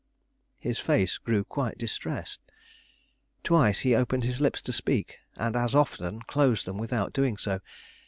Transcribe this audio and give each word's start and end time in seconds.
His 0.57 0.79
face 0.79 1.19
grew 1.19 1.43
quite 1.43 1.77
distressed. 1.77 2.41
Twice 3.43 3.81
he 3.81 3.93
opened 3.93 4.23
his 4.23 4.41
lips 4.41 4.59
to 4.63 4.73
speak, 4.73 5.19
and 5.35 5.55
as 5.55 5.75
often 5.75 6.23
closed 6.23 6.65
them 6.65 6.79
without 6.79 7.13
doing 7.13 7.37
so. 7.37 7.59